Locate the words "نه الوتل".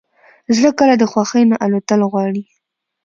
1.51-2.01